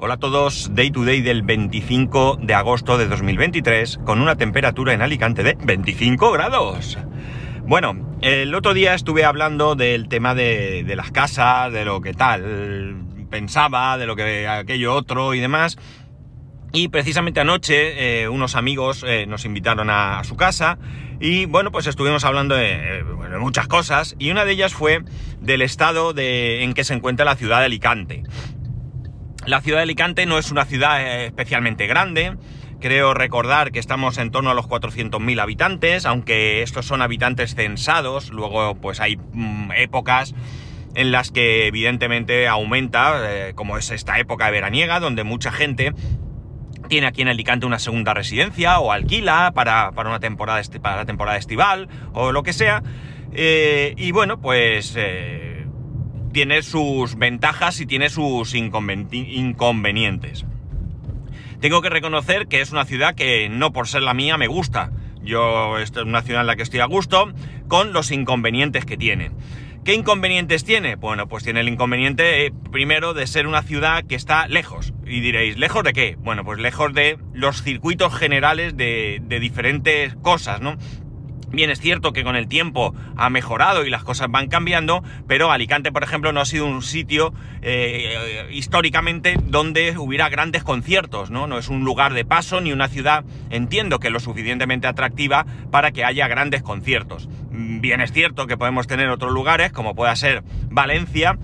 [0.00, 4.92] Hola a todos, Day to Day del 25 de agosto de 2023 con una temperatura
[4.92, 6.96] en Alicante de 25 grados.
[7.64, 12.94] Bueno, el otro día estuve hablando del tema de, las casas, de lo que tal
[13.28, 15.76] pensaba, de lo que aquello otro y demás.
[16.72, 20.78] Y precisamente anoche eh, unos amigos eh, nos invitaron a, su casa
[21.18, 25.02] y bueno, pues estuvimos hablando de, de, muchas cosas y una de ellas fue
[25.40, 28.22] del estado de, en que se encuentra la ciudad de Alicante.
[29.48, 32.36] La ciudad de Alicante no es una ciudad eh, especialmente grande.
[32.82, 38.28] Creo recordar que estamos en torno a los 400.000 habitantes, aunque estos son habitantes censados.
[38.28, 40.34] Luego, pues hay mm, épocas
[40.94, 45.94] en las que evidentemente aumenta, eh, como es esta época veraniega, donde mucha gente
[46.90, 51.38] tiene aquí en Alicante una segunda residencia o alquila para, una temporada, para la temporada
[51.38, 52.82] estival o lo que sea.
[53.32, 54.94] Eh, y bueno, pues
[56.32, 60.44] tiene sus ventajas y tiene sus inconvenientes.
[61.60, 64.92] Tengo que reconocer que es una ciudad que no por ser la mía me gusta.
[65.22, 67.32] Yo es una ciudad en la que estoy a gusto
[67.66, 69.32] con los inconvenientes que tiene.
[69.84, 70.96] ¿Qué inconvenientes tiene?
[70.96, 74.92] Bueno, pues tiene el inconveniente eh, primero de ser una ciudad que está lejos.
[75.06, 76.16] Y diréis, ¿lejos de qué?
[76.18, 80.76] Bueno, pues lejos de los circuitos generales de, de diferentes cosas, ¿no?
[81.50, 85.50] Bien, es cierto que con el tiempo ha mejorado y las cosas van cambiando, pero
[85.50, 87.32] Alicante, por ejemplo, no ha sido un sitio
[87.62, 91.46] eh, históricamente donde hubiera grandes conciertos, ¿no?
[91.46, 95.90] No es un lugar de paso ni una ciudad, entiendo que lo suficientemente atractiva para
[95.90, 97.28] que haya grandes conciertos.
[97.50, 101.38] Bien, es cierto que podemos tener otros lugares, como pueda ser Valencia,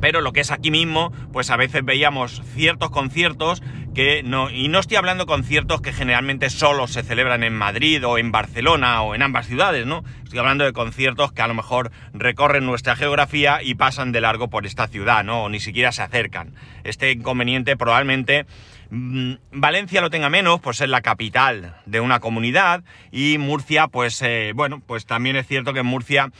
[0.00, 3.62] pero lo que es aquí mismo, pues a veces veíamos ciertos conciertos
[3.94, 8.18] que no, y no estoy hablando conciertos que generalmente solo se celebran en Madrid o
[8.18, 10.04] en Barcelona o en ambas ciudades, ¿no?
[10.22, 14.48] Estoy hablando de conciertos que a lo mejor recorren nuestra geografía y pasan de largo
[14.48, 15.44] por esta ciudad, ¿no?
[15.44, 16.54] O ni siquiera se acercan.
[16.84, 18.46] Este inconveniente probablemente
[18.90, 24.22] mm, Valencia lo tenga menos, pues es la capital de una comunidad y Murcia, pues
[24.22, 26.30] eh, bueno, pues también es cierto que en Murcia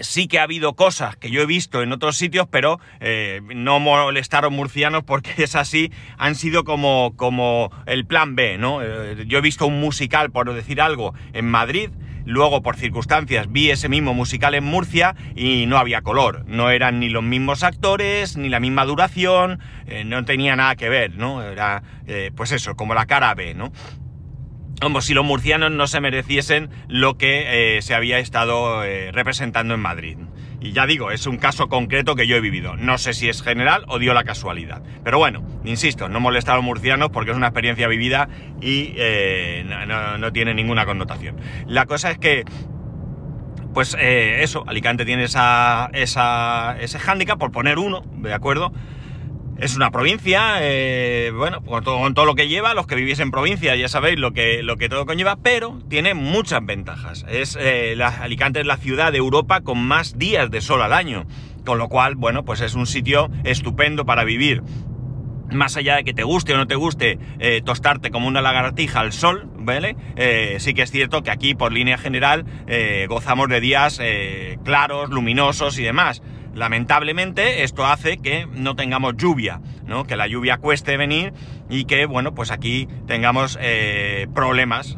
[0.00, 3.80] sí que ha habido cosas que yo he visto en otros sitios, pero eh, no
[3.80, 8.82] molestaron murcianos porque es así, han sido como, como el plan B, ¿no?
[8.82, 11.90] Eh, yo he visto un musical, por decir algo, en Madrid,
[12.24, 17.00] luego por circunstancias vi ese mismo musical en Murcia y no había color, no eran
[17.00, 21.42] ni los mismos actores, ni la misma duración, eh, no tenía nada que ver, ¿no?
[21.42, 21.82] Era,
[22.34, 23.72] pues eso, como la cara B, ¿no?
[24.80, 29.74] Como si los murcianos no se mereciesen lo que eh, se había estado eh, representando
[29.74, 30.16] en Madrid.
[30.60, 32.76] Y ya digo, es un caso concreto que yo he vivido.
[32.76, 34.82] No sé si es general o dio la casualidad.
[35.04, 38.28] Pero bueno, insisto, no molestar a los murcianos porque es una experiencia vivida
[38.60, 39.64] y eh,
[40.18, 41.36] no, tiene ninguna connotación.
[41.66, 42.44] La cosa es que
[43.72, 48.72] pues eso, Alicante tiene esa, esa, ese hándicap, por poner uno, ¿de acuerdo?
[49.60, 51.84] Es una provincia, eh, bueno, con
[52.14, 54.88] todo, lo que lleva, los que vivís en provincia ya sabéis lo que, lo que
[54.88, 57.26] todo conlleva, pero tiene muchas ventajas.
[57.28, 61.26] Es, eh, Alicante es la ciudad de Europa con más días de sol al año,
[61.66, 64.62] con lo cual, bueno, pues es un sitio estupendo para vivir.
[65.52, 69.00] Más allá de que te guste o no te guste eh, tostarte como una lagartija
[69.00, 69.94] al sol, ¿vale?
[70.58, 72.46] sí que es cierto que aquí, por línea general,
[73.08, 74.00] gozamos de días
[74.64, 76.22] claros, luminosos y demás.
[76.54, 80.04] Lamentablemente esto hace que no tengamos lluvia, ¿no?
[80.04, 81.32] Que la lluvia cueste venir
[81.68, 84.96] y que, bueno, pues aquí tengamos eh, problemas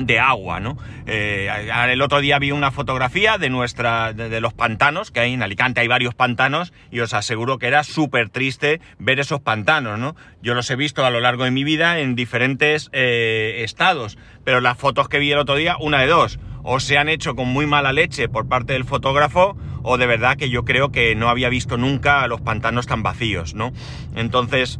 [0.00, 0.78] de agua, ¿no?
[1.06, 1.50] Eh,
[1.88, 5.80] el otro día vi una fotografía de nuestra, de, los pantanos, que hay en Alicante
[5.80, 10.16] hay varios pantanos, y os aseguro que era súper triste ver esos pantanos, ¿no?
[10.42, 14.60] Yo los he visto a lo largo de mi vida en diferentes eh, estados, pero
[14.60, 17.48] las fotos que vi el otro día, una de dos, o se han hecho con
[17.48, 21.28] muy mala leche por parte del fotógrafo, o de verdad que yo creo que no
[21.28, 23.72] había visto nunca los pantanos tan vacíos, ¿no?
[24.14, 24.78] Entonces,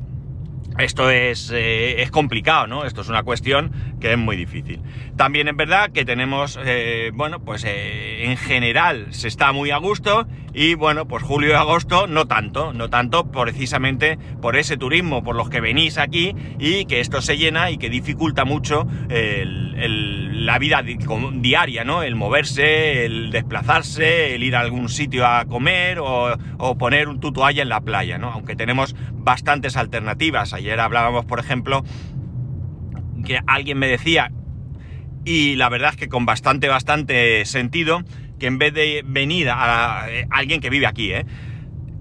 [0.79, 2.85] esto es, eh, es, complicado, ¿no?
[2.85, 4.81] Esto es una cuestión que es muy difícil.
[5.17, 9.77] También es verdad que tenemos, eh, bueno, pues eh, en general se está muy a
[9.77, 15.23] gusto y bueno, pues julio y agosto no tanto, no tanto precisamente por ese turismo,
[15.23, 20.59] por los que venís aquí y que esto se llena y que dificulta mucho la
[20.59, 22.03] vida diaria, ¿no?
[22.03, 26.37] El moverse, el desplazarse, el ir a algún sitio a comer o,
[26.79, 28.31] poner un tutoalla en la playa, ¿no?
[28.31, 30.53] Aunque tenemos bastantes alternativas.
[30.53, 31.85] Ayer hablábamos, por ejemplo,
[33.25, 34.33] que alguien me decía,
[35.25, 38.03] y la verdad es que con bastante, bastante sentido,
[38.43, 41.25] que en vez de venir a, eh, alguien que vive aquí, ¿eh?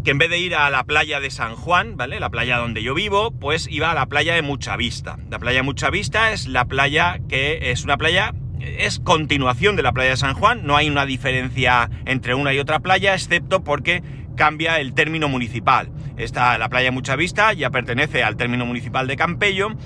[0.04, 2.20] que en vez de ir a la playa de San Juan, ¿vale?
[2.20, 5.20] La playa donde yo vivo, pues iba a la playa de Mucha Vista.
[5.30, 9.84] La playa de Mucha Vista es la playa que es una playa, es continuación de
[9.84, 13.64] la playa de San Juan, no hay una diferencia entre una y otra playa, excepto
[13.64, 14.02] porque
[14.36, 15.92] cambia el término municipal.
[16.18, 19.78] está la playa Mucha Vista, ya pertenece al término municipal de Campello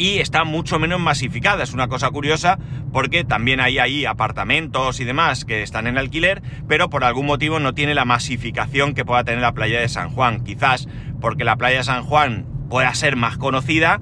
[0.00, 1.62] y está mucho menos masificada.
[1.62, 2.58] Es una cosa curiosa
[2.90, 7.60] porque también hay ahí apartamentos y demás que están en alquiler, pero por algún motivo
[7.60, 10.42] no tiene la masificación que pueda tener la playa de San Juan.
[10.42, 10.88] Quizás
[11.20, 14.00] porque la playa de San Juan pueda ser más conocida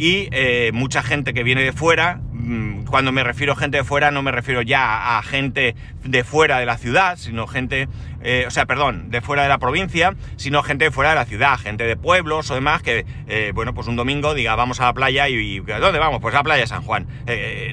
[0.00, 3.84] y eh, mucha gente que viene de fuera Mm, cuando me refiero a gente de
[3.84, 7.86] fuera, no me refiero ya a gente de fuera de la ciudad, sino gente,
[8.22, 11.26] eh, o sea, perdón, de fuera de la provincia, sino gente de fuera de la
[11.26, 14.86] ciudad, gente de pueblos o demás que, eh, bueno, pues un domingo diga, vamos a
[14.86, 16.20] la playa y, ¿dónde vamos?
[16.20, 17.06] Pues a la playa de San Juan.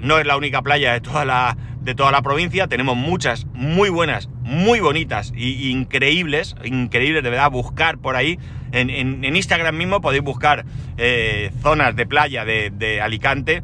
[0.01, 3.89] No es la única playa de toda la, de toda la provincia, tenemos muchas muy
[3.89, 8.37] buenas, muy bonitas e increíbles, increíbles de verdad, buscar por ahí.
[8.71, 10.65] En, Instagram mismo podéis buscar
[11.61, 13.61] zonas de playa de, Alicante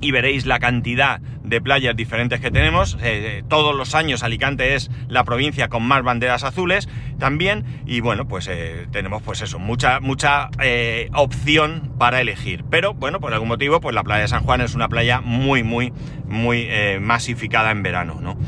[0.00, 2.98] y veréis la cantidad de playas diferentes que tenemos.
[3.02, 6.88] Eh, todos los años Alicante es la provincia con más banderas azules
[7.18, 7.64] también.
[7.86, 12.64] Y bueno, pues eh, tenemos pues eso, mucha, mucha eh, opción para elegir.
[12.70, 15.62] Pero bueno, por algún motivo, pues la playa de San Juan es una playa muy,
[15.62, 15.92] muy,
[16.26, 16.68] muy
[17.00, 18.38] masificada en verano, ¿no?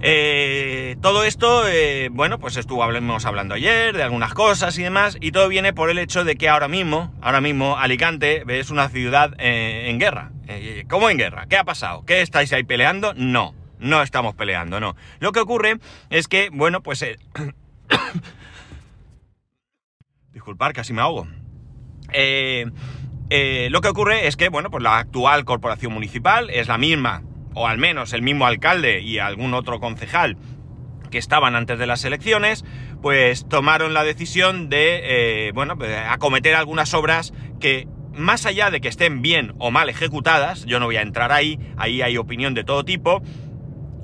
[0.00, 5.32] Eh, todo esto, eh, bueno, pues estuvimos hablando ayer de algunas cosas y demás, y
[5.32, 9.34] todo viene por el hecho de que ahora mismo, ahora mismo Alicante es una ciudad
[9.38, 10.30] eh, en guerra.
[10.88, 11.46] ¿Cómo en guerra?
[11.46, 12.04] ¿Qué ha pasado?
[12.06, 13.12] ¿Qué estáis ahí peleando?
[13.14, 14.96] No, no estamos peleando, no.
[15.18, 15.78] Lo que ocurre
[16.10, 17.04] es que, bueno, pues...
[20.32, 21.26] Disculpar, casi me ahogo.
[22.06, 27.24] lo que ocurre es que, bueno, pues la actual corporación municipal es la misma
[27.58, 30.36] o al menos el mismo alcalde y algún otro concejal
[31.10, 32.64] que estaban antes de las elecciones,
[33.02, 35.00] pues tomaron la decisión de,
[35.48, 35.76] eh, bueno,
[36.08, 40.86] acometer algunas obras que, más allá de que estén bien o mal ejecutadas, yo no
[40.86, 43.22] voy a entrar ahí, ahí hay opinión de todo tipo,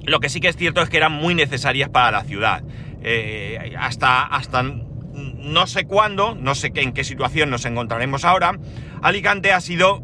[0.03, 2.65] lo que sí que es cierto es que eran muy necesarias para la ciudad.
[3.03, 8.59] Eh, hasta, hasta no sé cuándo, no sé en qué situación nos encontraremos ahora,
[9.03, 10.03] Alicante ha sido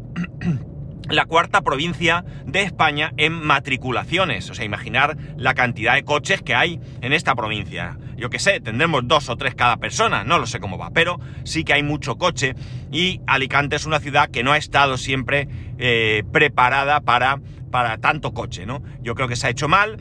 [1.11, 4.49] la cuarta provincia de España en matriculaciones.
[4.49, 7.97] O sea, imaginar la cantidad de coches que hay en esta provincia.
[8.17, 11.19] Yo qué sé, tendremos dos o tres cada persona, no lo sé cómo va, pero
[11.43, 12.55] sí que hay mucho coche
[12.91, 15.47] y Alicante es una ciudad que no ha estado siempre
[15.79, 17.39] eh, preparada para,
[17.71, 18.83] para tanto coche, ¿no?
[19.01, 19.97] Yo creo que se ha hecho mal,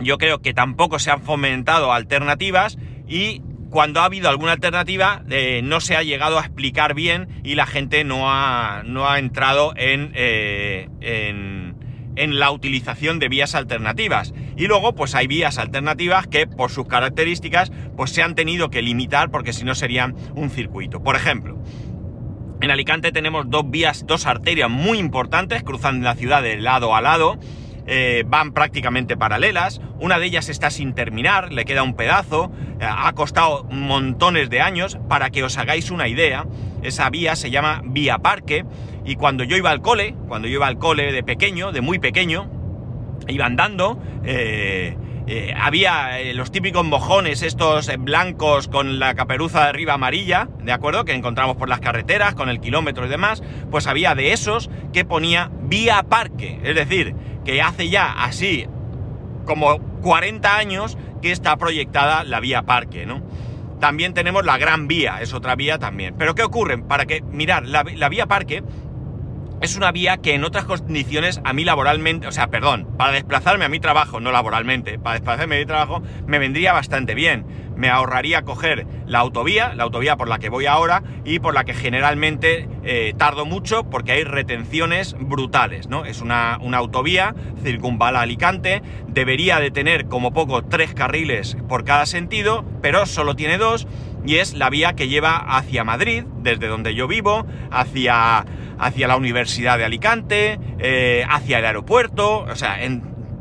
[0.00, 5.60] yo creo que tampoco se han fomentado alternativas y cuando ha habido alguna alternativa eh,
[5.62, 9.74] no se ha llegado a explicar bien y la gente no ha, no ha entrado
[9.76, 11.74] eh, en,
[12.16, 14.32] en, la utilización de vías alternativas.
[14.56, 18.82] Y luego pues hay vías alternativas que por sus características pues se han tenido que
[18.82, 21.02] limitar porque si no serían un circuito.
[21.02, 21.58] Por ejemplo,
[22.60, 27.00] en Alicante tenemos dos vías, dos arterias muy importantes cruzando la ciudad de lado a
[27.00, 27.38] lado
[27.90, 32.84] eh, van prácticamente paralelas, una de ellas está sin terminar, le queda un pedazo, eh,
[32.86, 36.44] ha costado montones de años, para que os hagáis una idea,
[36.82, 38.66] esa vía se llama Vía Parque,
[39.06, 41.98] y cuando yo iba al cole, cuando yo iba al cole de pequeño, de muy
[41.98, 42.50] pequeño,
[43.26, 44.94] iba andando, eh,
[45.58, 51.04] había los típicos mojones, estos blancos con la caperuza de arriba amarilla, ¿de acuerdo?
[51.04, 55.04] Que encontramos por las carreteras, con el kilómetro y demás, pues había de esos que
[55.04, 57.14] ponía vía parque, es decir,
[57.48, 58.66] que hace ya así
[59.46, 63.22] como 40 años que está proyectada la vía parque, ¿no?
[63.80, 66.14] También tenemos la Gran Vía, es otra vía también.
[66.18, 66.76] Pero ¿qué ocurre?
[66.76, 68.62] Para que, mirar, la, la vía parque
[69.62, 73.64] es una vía que en otras condiciones a mí laboralmente, o sea, perdón, para desplazarme
[73.64, 77.46] a mi trabajo, no laboralmente, para desplazarme a mi trabajo, me vendría bastante bien.
[77.78, 81.62] Me ahorraría coger la autovía, la autovía por la que voy ahora y por la
[81.62, 86.04] que generalmente eh, tardo mucho porque hay retenciones brutales, ¿no?
[86.04, 92.04] Es una, una autovía, circunvala Alicante, debería de tener como poco tres carriles por cada
[92.04, 93.86] sentido, pero solo tiene dos
[94.26, 98.44] y es la vía que lleva hacia Madrid, desde donde yo vivo, hacia
[98.78, 102.82] hacia la Universidad de Alicante, eh, hacia el aeropuerto, o sea,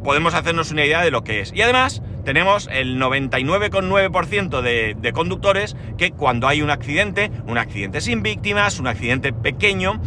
[0.03, 1.53] podemos hacernos una idea de lo que es.
[1.53, 8.21] Y además tenemos el 99,9% de, conductores que cuando hay un accidente, un accidente sin
[8.21, 10.01] víctimas, un accidente pequeño,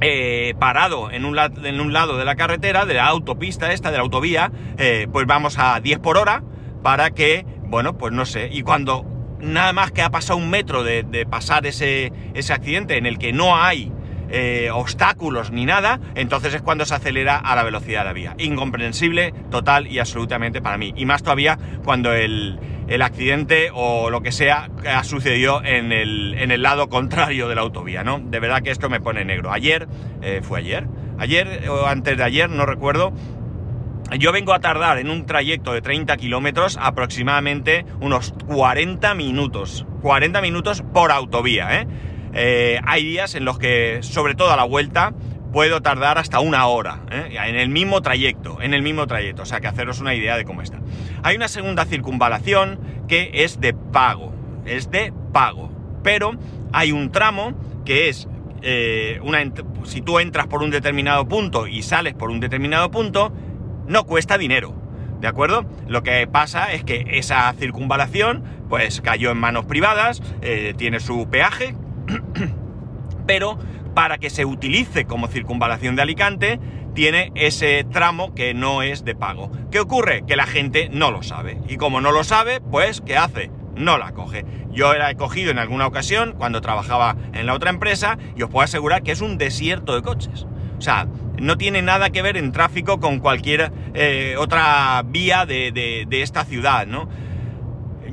[0.00, 3.96] eh, parado en un, en un, lado de la carretera, de la autopista esta, de
[3.96, 6.42] la autovía, eh, pues vamos a 10 por hora
[6.82, 9.04] para que, bueno, pues no sé, y cuando
[9.40, 13.18] nada más que ha pasado un metro de, de pasar ese, ese accidente en el
[13.18, 13.92] que no hay
[14.36, 18.34] eh, obstáculos ni nada, entonces es cuando se acelera a la velocidad de la vía.
[18.36, 20.92] Incomprensible total y absolutamente para mí.
[20.96, 22.58] Y más todavía cuando el,
[23.00, 27.60] accidente o lo que sea ha sucedido en el, en el, lado contrario de la
[27.60, 28.18] autovía, ¿no?
[28.18, 29.52] De verdad que esto me pone negro.
[29.52, 29.86] Ayer,
[30.20, 33.12] eh, fue ayer, ayer o antes de ayer, no recuerdo,
[34.18, 39.86] yo vengo a tardar en un trayecto de 30 kilómetros aproximadamente unos 40 minutos.
[40.02, 41.86] 40 minutos por autovía, ¿eh?
[42.34, 42.80] ¿Eh?
[42.84, 45.14] hay días en los que, sobre todo a la vuelta,
[45.52, 47.36] puedo tardar hasta una hora, ¿eh?
[47.46, 50.44] en el mismo trayecto, en el mismo trayecto, o sea que haceros una idea de
[50.44, 50.80] cómo está.
[51.22, 54.34] Hay una segunda circunvalación que es de pago,
[54.66, 55.70] es de pago,
[56.02, 56.32] pero
[56.72, 58.28] hay un tramo que es
[58.62, 59.38] eh, una,
[59.84, 63.32] si tú entras por un determinado punto y sales por un determinado punto,
[63.86, 64.74] no cuesta dinero.
[65.20, 65.64] ¿De acuerdo?
[65.86, 70.20] Lo que pasa es que esa circunvalación, pues cayó en manos privadas,
[70.76, 71.74] tiene su peaje,
[73.26, 73.58] pero
[73.94, 76.60] para que se utilice como circunvalación de Alicante,
[76.94, 79.50] tiene ese tramo que no es de pago.
[79.70, 80.24] ¿Qué ocurre?
[80.26, 81.58] Que la gente no lo sabe.
[81.68, 83.50] Y como no lo sabe, pues, ¿qué hace?
[83.76, 84.44] No la coge.
[84.72, 88.50] Yo la he cogido en alguna ocasión cuando trabajaba en la otra empresa y os
[88.50, 90.46] puedo asegurar que es un desierto de coches.
[90.78, 91.06] O sea,
[91.40, 96.86] no tiene nada que ver en tráfico con cualquier eh, otra vía de, esta ciudad,
[96.86, 97.08] ¿no?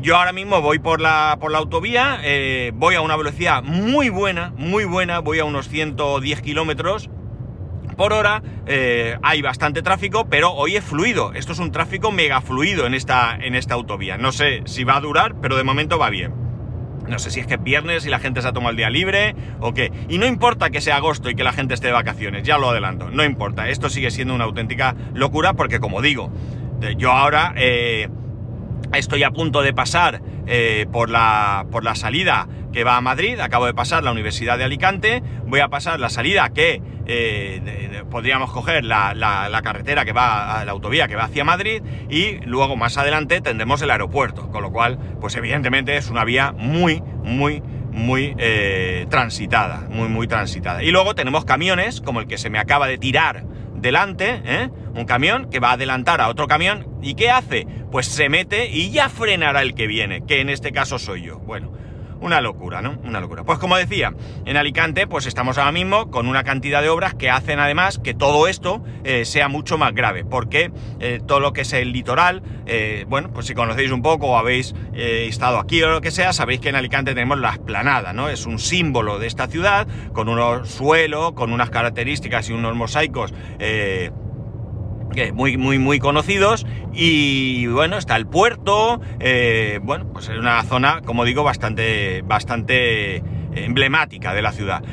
[0.01, 4.09] Yo ahora mismo voy por la, por la autovía, eh, voy a una velocidad muy
[4.09, 7.11] buena, muy buena, voy a unos 110 kilómetros
[7.97, 12.41] por hora, eh, hay bastante tráfico, pero hoy es fluido, esto es un tráfico mega
[12.41, 14.17] fluido en esta, en esta autovía.
[14.17, 16.33] No sé si va a durar, pero de momento va bien.
[17.07, 18.89] No sé si es que es viernes y la gente se ha tomado el día
[18.89, 19.91] libre o qué.
[20.09, 22.71] Y no importa que sea agosto y que la gente esté de vacaciones, ya lo
[22.71, 23.69] adelanto, no importa.
[23.69, 26.31] Esto sigue siendo una auténtica locura porque como digo,
[26.97, 28.09] yo ahora eh,
[28.93, 33.39] estoy a punto de pasar eh, por, la, por la salida que va a Madrid,
[33.39, 38.51] acabo de pasar la Universidad de Alicante, voy a pasar la salida que eh, podríamos
[38.51, 42.77] coger la, la, carretera que va a la autovía que va hacia Madrid y luego
[42.77, 47.61] más adelante tendremos el aeropuerto, con lo cual, pues evidentemente es una vía muy, muy,
[47.91, 50.83] muy eh, transitada, muy, muy transitada.
[50.83, 53.43] Y luego tenemos camiones, como el que se me acaba de tirar
[53.75, 54.69] delante, ¿eh?
[54.95, 57.67] un camión que va a adelantar a otro camión, ¿y qué hace?
[57.91, 61.39] Pues se mete y ya frenará el que viene, que en este caso soy yo.
[61.39, 61.71] Bueno,
[62.21, 62.97] una locura, ¿no?
[63.03, 63.43] Una locura.
[63.43, 64.13] Pues como decía,
[64.45, 68.13] en Alicante pues estamos ahora mismo con una cantidad de obras que hacen además que
[68.13, 72.43] todo esto eh, sea mucho más grave, porque eh, todo lo que es el litoral,
[72.65, 76.31] eh, bueno, pues si conocéis un poco o habéis estado aquí o lo que sea,
[76.31, 78.29] sabéis que en Alicante tenemos la esplanada, ¿no?
[78.29, 83.33] Es un símbolo de esta ciudad, con unos suelos, con unas características y unos mosaicos
[85.33, 86.65] muy, muy, muy conocidos.
[86.93, 89.01] Y bueno, está el puerto.
[89.19, 93.23] Eh, bueno, pues es una zona, como digo, bastante, bastante
[93.55, 94.83] emblemática de la ciudad.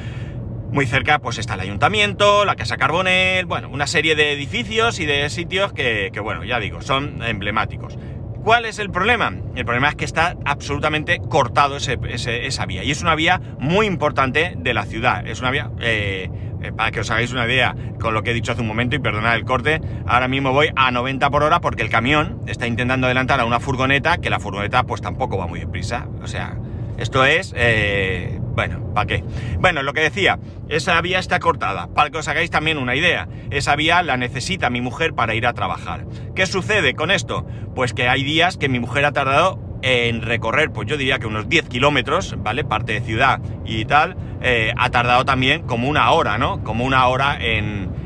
[0.70, 5.06] Muy cerca, pues está el ayuntamiento, la Casa Carbonel, bueno, una serie de edificios y
[5.06, 7.96] de sitios que, bueno, ya digo, son emblemáticos.
[8.44, 9.32] ¿Cuál es el problema?
[9.56, 12.84] El problema es que está absolutamente cortado esa vía.
[12.84, 15.26] Y es una vía muy importante de la ciudad.
[15.26, 16.30] Es una vía eh,
[16.62, 18.96] eh, para que os hagáis una idea con lo que he dicho hace un momento
[18.96, 22.66] y perdonad el corte, ahora mismo voy a 90 por hora porque el camión está
[22.66, 26.08] intentando adelantar a una furgoneta que la furgoneta pues tampoco va muy deprisa.
[26.22, 26.56] O sea,
[26.98, 27.54] esto es...
[27.56, 29.24] Eh, bueno, ¿para qué?
[29.60, 31.86] Bueno, lo que decía, esa vía está cortada.
[31.94, 35.46] Para que os hagáis también una idea, esa vía la necesita mi mujer para ir
[35.46, 36.06] a trabajar.
[36.34, 37.46] ¿Qué sucede con esto?
[37.76, 41.26] Pues que hay días que mi mujer ha tardado en recorrer, pues yo diría que
[41.26, 42.64] unos 10 kilómetros, ¿vale?
[42.64, 46.62] Parte de ciudad y tal, eh, ha tardado también como una hora, ¿no?
[46.62, 47.96] Como una hora en,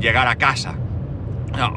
[0.00, 0.76] llegar a casa.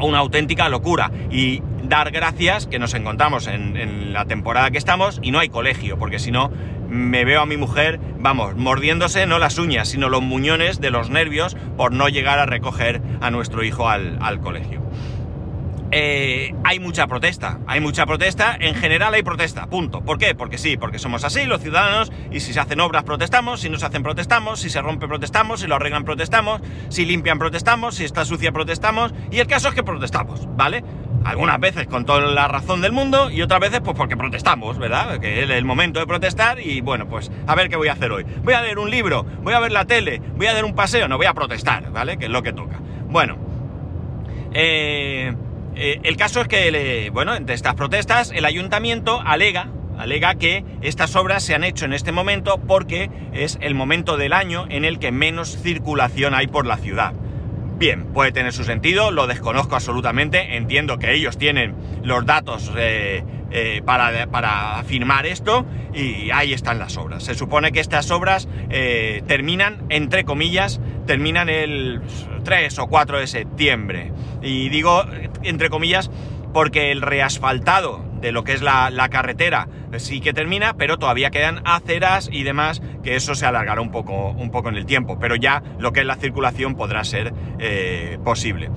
[0.01, 1.11] Una auténtica locura.
[1.29, 5.49] Y dar gracias que nos encontramos en, en, la temporada que estamos y no hay
[5.49, 6.51] colegio, porque si no
[6.89, 11.09] me veo a mi mujer, vamos, mordiéndose no las uñas, sino los muñones de los
[11.09, 14.81] nervios por no llegar a recoger a nuestro hijo al, al colegio.
[15.91, 17.59] Eh, hay mucha protesta.
[17.67, 18.57] Hay mucha protesta.
[18.59, 19.67] En general hay protesta.
[19.67, 20.01] Punto.
[20.01, 20.35] ¿Por qué?
[20.35, 23.77] Porque sí, porque somos así, los ciudadanos, y si se hacen obras protestamos, si no
[23.77, 28.03] se hacen protestamos, si se rompe protestamos, si lo arreglan protestamos, si limpian protestamos, si
[28.03, 30.83] está sucia protestamos, y el caso es que protestamos, ¿vale?
[31.23, 35.19] Algunas veces con toda la razón del mundo y otras veces pues porque protestamos, ¿verdad?
[35.19, 38.11] Que es el momento de protestar y bueno, pues a ver qué voy a hacer
[38.11, 38.25] hoy.
[38.43, 41.07] Voy a leer un libro, voy a ver la tele, voy a dar un paseo,
[41.07, 42.17] no voy a protestar, ¿vale?
[42.17, 42.79] Que es lo que toca.
[43.09, 43.37] Bueno,
[44.53, 45.33] eh
[45.79, 51.15] eh, el caso es que, bueno, entre estas protestas, el ayuntamiento alega, alega que estas
[51.15, 54.97] obras se han hecho en este momento porque es el momento del año en el
[54.97, 57.13] que menos circulación hay por la ciudad.
[57.77, 63.23] Bien, puede tener su sentido, lo desconozco absolutamente, entiendo que ellos tienen los datos eh,
[63.51, 67.23] eh, para, para, afirmar esto y ahí están las obras.
[67.23, 68.47] Se supone que estas obras
[69.27, 72.01] terminan, entre comillas, terminan el
[72.43, 74.11] 3 o 4 de septiembre.
[74.41, 75.03] Y digo,
[75.43, 76.11] entre comillas,
[76.53, 81.61] porque el reasfaltado de lo que es la, carretera sí que termina, pero todavía quedan
[81.65, 85.35] aceras y demás, que eso se alargará un poco, un poco en el tiempo, pero
[85.35, 88.69] ya lo que es la circulación podrá ser eh, posible.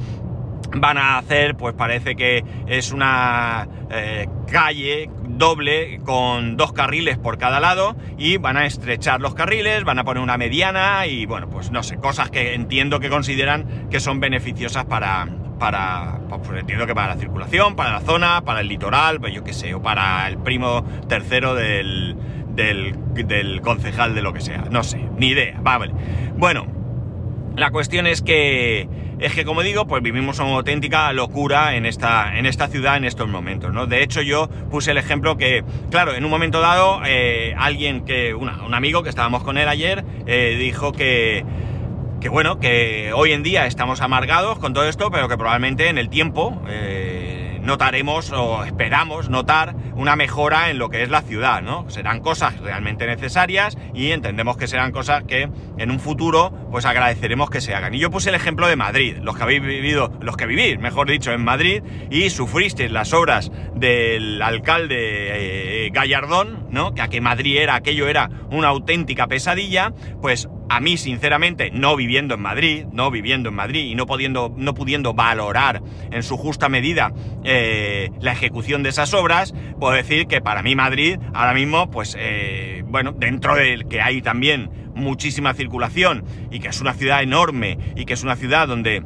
[0.75, 7.39] Van a hacer, pues parece que es una eh, calle doble con dos carriles por
[7.39, 11.49] cada lado y van a estrechar los carriles, van a poner una mediana y bueno,
[11.49, 16.87] pues no sé, cosas que entiendo que consideran que son beneficiosas para, para, pues entiendo
[16.87, 19.83] que para la circulación, para la zona, para el litoral, pues yo qué sé, o
[19.83, 22.17] para el primo tercero del,
[22.55, 25.93] del, del concejal de lo que sea, no sé, ni idea, vale.
[26.37, 26.80] Bueno,
[27.57, 28.89] la cuestión es que
[29.21, 33.05] es que como digo, pues vivimos una auténtica locura en esta, en esta ciudad en
[33.05, 33.87] estos momentos, ¿no?
[33.87, 38.35] De hecho, yo puse el ejemplo que, claro, en un momento dado, eh, alguien que,
[38.35, 41.45] un amigo que estábamos con él ayer, eh, dijo que,
[42.21, 45.99] que bueno, que hoy en día estamos amargados con todo esto, pero que probablemente en
[45.99, 51.63] el tiempo, eh, notaremos o esperamos notar una mejora en lo que es la ciudad,
[51.63, 51.89] ¿no?
[51.91, 55.49] Serán cosas realmente necesarias y entendemos que serán cosas que
[55.79, 57.95] en un futuro pues agradeceremos que se hagan.
[57.95, 61.09] Y yo puse el ejemplo de Madrid, los que habéis vivido, los que vivís, mejor
[61.09, 66.95] dicho, en Madrid y sufristeis las obras del alcalde eh, Gallardón, ¿no?
[66.95, 71.97] Que a que Madrid era, aquello era una auténtica pesadilla, pues a mí, sinceramente, no
[71.97, 76.37] viviendo en Madrid, no viviendo en Madrid y no pudiendo, no pudiendo valorar en su
[76.37, 77.13] justa medida
[77.43, 82.17] eh, la ejecución de esas obras, puedo decir que para mí Madrid, ahora mismo, pues,
[82.17, 87.77] eh, bueno, dentro del que hay también muchísima circulación y que es una ciudad enorme
[87.97, 89.03] y que es una ciudad donde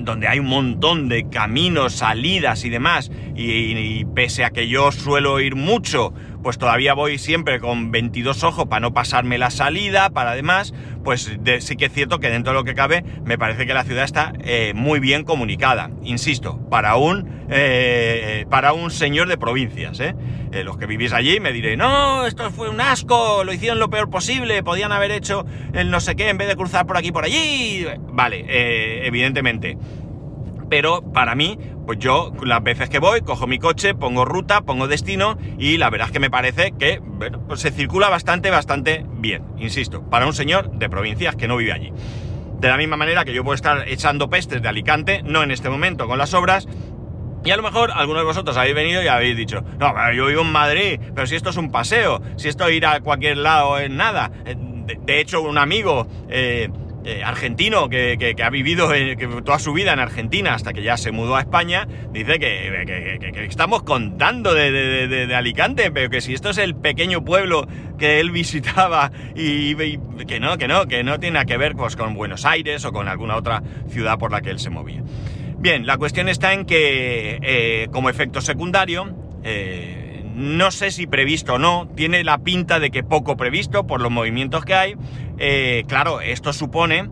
[0.00, 5.40] donde hay un montón de caminos, salidas y demás, y, pese a que yo suelo
[5.40, 10.32] ir mucho, pues todavía voy siempre con 22 ojos para no pasarme la salida, para
[10.32, 13.74] además, pues sí que es cierto que dentro de lo que cabe me parece que
[13.74, 19.38] la ciudad está eh, muy bien comunicada, insisto, para un, eh, para un señor de
[19.38, 20.14] provincias, ¿eh?
[20.64, 24.08] los que vivís allí me diré, no, esto fue un asco, lo hicieron lo peor
[24.08, 27.24] posible, podían haber hecho el no sé qué en vez de cruzar por aquí por
[27.24, 27.86] allí.
[28.10, 28.44] Vale,
[29.06, 29.76] evidentemente.
[30.70, 34.88] Pero para mí, pues yo las veces que voy, cojo mi coche, pongo ruta, pongo
[34.88, 39.06] destino y la verdad es que me parece que bueno, pues se circula bastante, bastante
[39.12, 41.90] bien, insisto, para un señor de provincias que no vive allí.
[42.60, 45.70] De la misma manera que yo puedo estar echando pestes de Alicante, no en este
[45.70, 46.68] momento con las obras,
[47.42, 50.26] y a lo mejor algunos de vosotros habéis venido y habéis dicho, no, pero yo
[50.26, 53.78] vivo en Madrid, pero si esto es un paseo, si esto ir a cualquier lado
[53.78, 54.30] es nada.
[54.44, 56.68] Eh, de, hecho, un amigo eh,
[57.10, 58.90] eh, argentino que, ha vivido
[59.42, 63.82] toda su vida en Argentina hasta que ya se mudó a España, dice que, estamos
[63.82, 67.66] contando de, Alicante, pero que si esto es el pequeño pueblo
[67.98, 69.74] que él visitaba y,
[70.26, 73.08] que no, que no, que no tiene que ver pues, con Buenos Aires o con
[73.08, 75.02] alguna otra ciudad por la que él se movía.
[75.56, 80.07] Bien, la cuestión está en que eh, como efecto secundario, eh,
[80.38, 84.10] no sé si previsto o no, tiene la pinta de que poco previsto por los
[84.10, 84.94] movimientos que hay.
[85.38, 87.08] Eh, claro, esto supone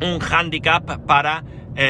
[0.00, 1.44] un hándicap para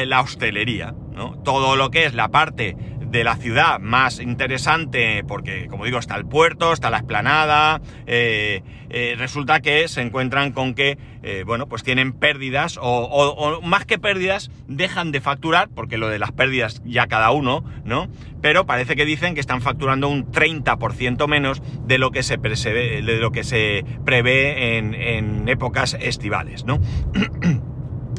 [0.05, 0.93] la hostelería.
[1.13, 1.37] ¿no?
[1.43, 2.75] Todo lo que es la parte
[3.11, 8.63] de la ciudad más interesante, porque como digo, está el puerto, está la esplanada, eh,
[8.89, 13.99] eh, resulta que se encuentran con que, eh, bueno, pues tienen pérdidas, o, más que
[13.99, 18.07] pérdidas, dejan de facturar, porque lo de las pérdidas ya cada uno, ¿no?
[18.41, 23.01] Pero parece que dicen que están facturando un 30% menos de lo que se, de
[23.01, 26.79] lo que se prevé en épocas estivales, ¿no?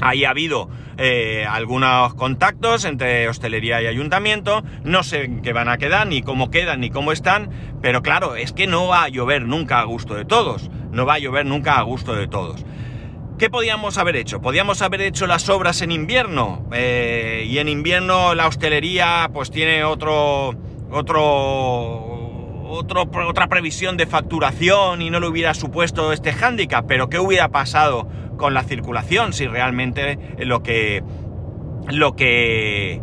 [0.02, 5.68] Ahí ha habido eh, algunos contactos entre hostelería y ayuntamiento, no sé en qué van
[5.68, 9.08] a quedar, ni cómo quedan, ni cómo están, pero claro, es que no va a
[9.08, 12.64] llover nunca a gusto de todos, no va a llover nunca a gusto de todos.
[13.38, 14.40] ¿Qué podíamos haber hecho?
[14.40, 19.84] Podíamos haber hecho las obras en invierno, eh, y en invierno la hostelería pues tiene
[19.84, 20.52] otro,
[20.90, 21.22] otro,
[22.68, 27.50] otro, otra previsión de facturación y no le hubiera supuesto este hándicap, pero ¿qué hubiera
[27.50, 31.02] pasado con la circulación, si realmente lo que
[31.90, 33.00] lo que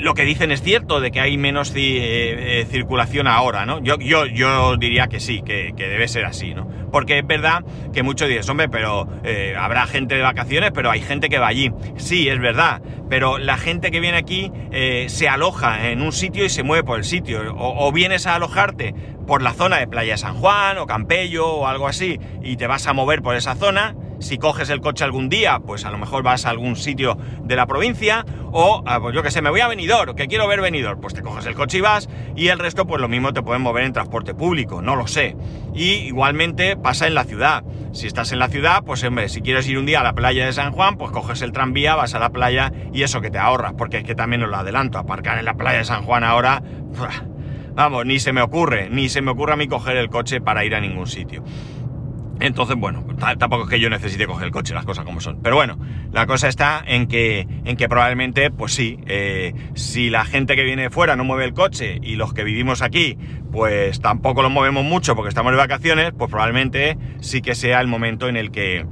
[0.00, 3.82] lo que dicen es cierto de que hay menos eh, circulación ahora, ¿no?
[3.82, 6.68] Yo, yo, yo diría que sí, que, debe ser así, ¿no?
[6.90, 11.00] Porque es verdad que muchos dicen, hombre, pero eh, habrá gente de vacaciones, pero hay
[11.00, 11.70] gente que va allí.
[11.96, 16.44] Sí, es verdad, pero la gente que viene aquí eh, se aloja en un sitio
[16.44, 17.54] y se mueve por el sitio.
[17.54, 18.94] O, o, vienes a alojarte
[19.26, 22.86] por la zona de Playa San Juan o Campello o algo así y te vas
[22.86, 26.22] a mover por esa zona si coges el coche algún día, pues a lo mejor
[26.22, 29.60] vas a algún sitio de la provincia, o ah, pues yo que sé, me voy
[29.60, 32.58] a Benidorm, que quiero ver Benidorm, pues te coges el coche y vas, y el
[32.58, 35.36] resto pues lo mismo te pueden mover en transporte público, no lo sé.
[35.74, 37.64] Y igualmente pasa en la ciudad.
[37.92, 40.46] Si estás en la ciudad, pues hombre, si quieres ir un día a la playa
[40.46, 43.38] de San Juan, pues coges el tranvía, vas a la playa y eso que te
[43.38, 46.22] ahorras, porque es que también os lo adelanto, aparcar en la playa de San Juan
[46.22, 46.62] ahora,
[47.74, 50.64] vamos, ni se me ocurre, ni se me ocurre a mí coger el coche para
[50.64, 51.42] ir a ningún sitio.
[52.40, 53.04] Entonces, bueno,
[53.38, 55.40] tampoco es que yo necesite coger el coche, las cosas como son.
[55.42, 55.78] Pero bueno,
[56.10, 60.64] la cosa está en que, en que probablemente, pues sí, eh, si la gente que
[60.64, 63.18] viene de fuera no mueve el coche y los que vivimos aquí,
[63.52, 67.88] pues tampoco lo movemos mucho porque estamos de vacaciones, pues probablemente sí que sea el
[67.88, 68.86] momento en el que,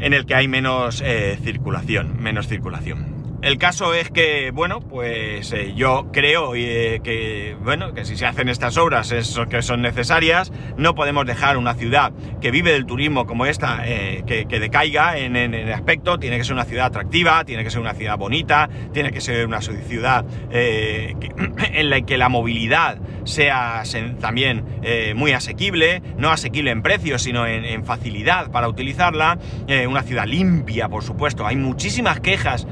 [0.00, 3.13] en el que hay menos eh, circulación, menos circulación.
[3.44, 8.24] El caso es que, bueno, pues eh, yo creo eh, que, bueno, que si se
[8.24, 12.86] hacen estas obras es que son necesarias, no podemos dejar una ciudad que vive del
[12.86, 17.44] turismo como esta eh, que, decaiga en, el aspecto, tiene que ser una ciudad atractiva,
[17.44, 22.30] tiene que ser una ciudad bonita, tiene que ser una ciudad en la que la
[22.30, 23.82] movilidad sea
[24.22, 24.64] también
[25.16, 29.38] muy asequible, no asequible en precios, sino en, en facilidad para utilizarla,
[29.86, 32.66] una ciudad limpia, por supuesto, hay muchísimas quejas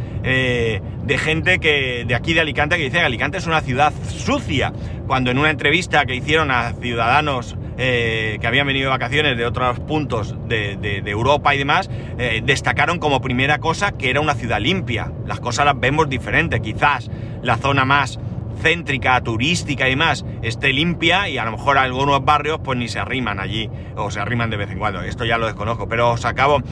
[1.04, 4.72] de, gente que de aquí de Alicante que dice que Alicante es una ciudad sucia,
[5.06, 9.46] cuando en una entrevista que hicieron a ciudadanos eh, que habían venido de vacaciones de
[9.46, 14.60] otros puntos de, Europa y demás, eh, destacaron como primera cosa que era una ciudad
[14.60, 15.12] limpia.
[15.26, 17.10] Las cosas las vemos diferentes, quizás
[17.42, 18.18] la zona más
[18.60, 22.98] céntrica, turística y demás esté limpia y a lo mejor algunos barrios pues ni se
[22.98, 25.02] arriman allí o se arriman de vez en cuando.
[25.02, 26.62] Esto ya lo desconozco, pero os acabo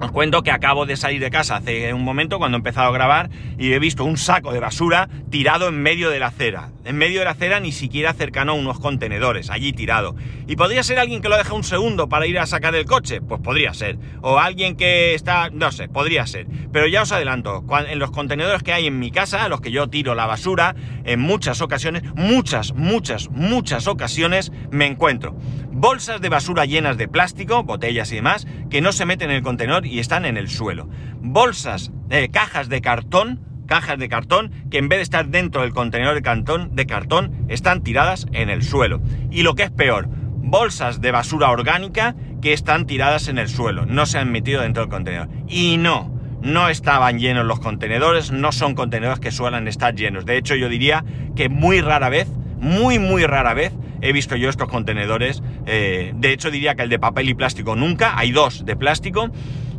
[0.00, 2.92] os cuento que acabo de salir de casa hace un momento cuando he empezado a
[2.92, 6.70] grabar y he visto un saco de basura tirado en medio de la acera.
[6.84, 10.14] En medio de la acera ni siquiera cercano a unos contenedores, allí tirado.
[10.46, 13.20] ¿Y podría ser alguien que lo deja un segundo para ir a sacar el coche?
[13.20, 13.98] Pues podría ser.
[14.20, 15.50] O alguien que está...
[15.50, 16.46] no sé, podría ser.
[16.72, 19.72] Pero ya os adelanto, en los contenedores que hay en mi casa, a los que
[19.72, 25.36] yo tiro la basura, en muchas ocasiones, muchas, muchas, muchas ocasiones me encuentro
[25.78, 29.42] bolsas de basura llenas de plástico, botellas y demás, que no se meten en el
[29.42, 30.88] contenedor y están en el suelo.
[31.20, 35.72] Bolsas, eh, cajas de cartón, cajas de cartón que en vez de estar dentro del
[35.72, 39.00] contenedor de cartón, de cartón están tiradas en el suelo.
[39.30, 43.86] Y lo que es peor, bolsas de basura orgánica que están tiradas en el suelo,
[43.86, 45.28] no se han metido dentro del contenedor.
[45.48, 50.24] Y no, no estaban llenos los contenedores, no son contenedores que suelen estar llenos.
[50.24, 51.04] De hecho, yo diría
[51.36, 52.28] que muy rara vez,
[52.60, 55.42] muy, muy rara vez, he visto yo estos contenedores.
[55.66, 58.18] Eh, de hecho, diría que el de papel y plástico nunca.
[58.18, 59.30] Hay dos de plástico.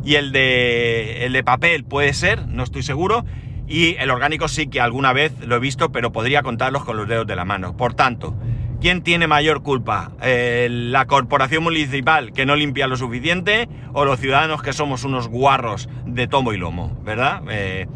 [0.04, 3.24] Y el de, el de papel puede ser, no estoy seguro.
[3.68, 7.06] Y el orgánico sí que alguna vez lo he visto, pero podría contarlos con los
[7.06, 7.76] dedos de la mano.
[7.76, 8.34] Por tanto,
[8.80, 10.10] ¿quién tiene mayor culpa?
[10.20, 13.68] ¿La corporación municipal que no limpia lo suficiente?
[13.92, 16.98] ¿O los ciudadanos que somos unos guarros de tomo y lomo?
[17.04, 17.42] ¿Verdad?
[17.50, 17.86] Eh,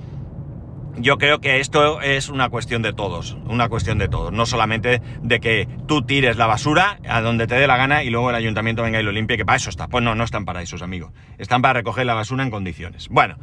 [0.97, 5.01] yo creo que esto es una cuestión de todos, una cuestión de todos, no solamente
[5.23, 8.37] de que tú tires la basura a donde te dé la gana y luego el
[8.37, 9.89] ayuntamiento venga y lo limpie, que para eso está.
[9.89, 11.13] Pues no, no están para esos amigos.
[11.39, 13.09] Están para recoger la basura en condiciones.
[13.09, 13.37] Bueno,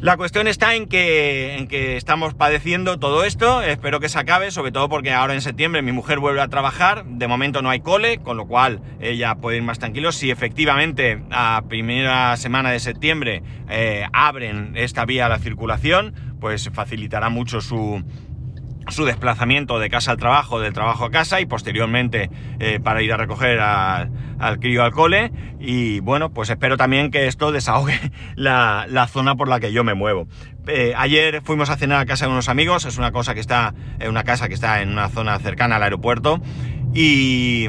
[0.00, 4.50] la cuestión está en que, en que estamos padeciendo todo esto, espero que se acabe,
[4.50, 7.80] sobre todo porque ahora en septiembre mi mujer vuelve a trabajar, de momento no hay
[7.80, 10.10] cole, con lo cual ella puede ir más tranquilo.
[10.12, 16.70] Si efectivamente a primera semana de septiembre eh, abren esta vía a la circulación, pues
[16.72, 18.02] facilitará mucho su,
[18.88, 23.12] su desplazamiento de casa al trabajo, del trabajo a casa y posteriormente eh, para ir
[23.12, 25.32] a recoger al crío al cole.
[25.58, 27.98] Y bueno, pues espero también que esto desahogue
[28.34, 30.26] la, zona por la que yo me muevo.
[30.66, 33.74] Eh, ayer fuimos a cenar a casa de unos amigos, es una cosa que está,
[33.98, 36.40] en una casa que está en una zona cercana al aeropuerto
[36.94, 37.68] y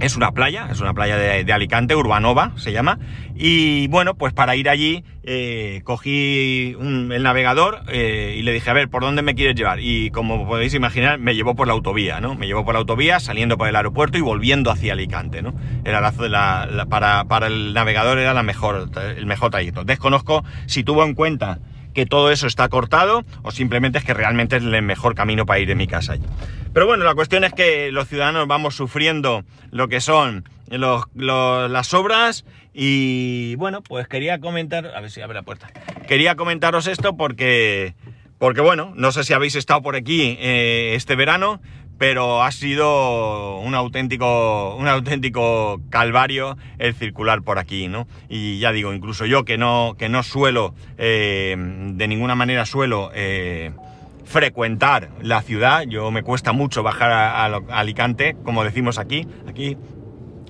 [0.00, 2.98] es una playa, es una playa de, Alicante, Urbanova se llama.
[3.34, 8.72] Y bueno, pues para ir allí eh, cogí el navegador eh, y le dije, a
[8.72, 9.80] ver, ¿por dónde me quieres llevar?
[9.80, 12.34] Y como podéis imaginar, me llevó por la autovía, ¿no?
[12.34, 15.54] Me llevó por la autovía, saliendo por el aeropuerto y volviendo hacia Alicante, ¿no?
[15.84, 19.84] Era la, para, para el navegador era la mejor, el mejor trayecto.
[19.84, 21.58] Desconozco si tuvo en cuenta
[21.94, 25.60] que todo eso está cortado o simplemente es que realmente es el mejor camino para
[25.60, 26.24] ir de mi casa allí.
[26.72, 32.44] Pero bueno, la cuestión es que los ciudadanos vamos sufriendo lo que son las obras
[32.72, 35.70] y bueno, pues quería comentar, a ver si abre la puerta,
[36.08, 37.94] quería comentaros esto porque,
[38.38, 41.60] porque bueno, no sé si habéis estado por aquí eh, este verano,
[41.98, 48.06] pero ha sido un auténtico, un auténtico calvario el circular por aquí, ¿no?
[48.28, 53.10] Y ya digo, incluso yo que no, que no suelo, eh, de ninguna manera suelo
[53.14, 53.72] eh,
[54.24, 57.44] frecuentar la ciudad, yo me cuesta mucho bajar a,
[57.78, 59.76] Alicante, como decimos aquí, aquí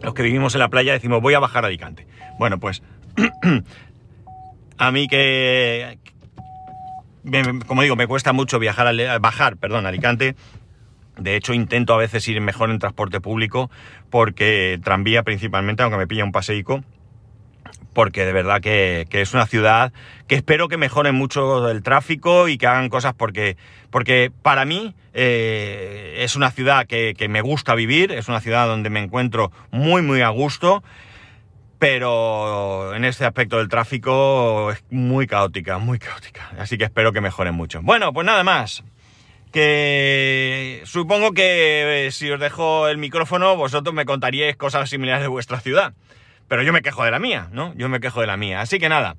[0.03, 2.07] los que vivimos en la playa decimos voy a bajar a Alicante.
[2.39, 2.83] Bueno, pues
[4.79, 5.99] a mí que,
[7.67, 10.37] como digo, me cuesta mucho viajar, bajar, perdón, a Alicante,
[11.19, 13.71] de hecho, intento a veces ir mejor en transporte público
[14.11, 16.83] porque tranvía principalmente, aunque me pilla un paseico,
[17.93, 19.93] porque de verdad que, es una ciudad
[20.27, 23.57] que espero que mejore mucho el tráfico y que hagan cosas porque,
[23.91, 28.67] porque para mí eh, es una ciudad que, que, me gusta vivir, es una ciudad
[28.67, 30.83] donde me encuentro muy muy a gusto,
[31.79, 37.21] pero en este aspecto del tráfico es muy caótica, muy caótica, así que espero que
[37.21, 37.81] mejoren mucho.
[37.83, 38.83] Bueno, pues nada más.
[39.55, 45.29] Que supongo que eh, si os dejo el micrófono vosotros me contaríais cosas similares de
[45.29, 45.95] vuestra ciudad.
[46.49, 47.73] Pero yo me quejo de la mía, ¿no?
[47.77, 48.61] Yo me quejo de la mía.
[48.61, 49.15] Así que nada.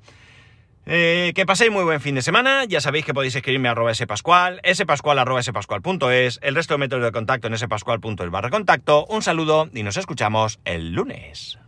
[0.84, 2.66] Eh, que paséis muy buen fin de semana.
[2.66, 7.12] Ya sabéis que podéis escribirme a arroba spascual, spascual arroba el resto de métodos de
[7.12, 9.06] contacto en spascual.es barra contacto.
[9.06, 11.58] Un saludo y nos escuchamos el lunes.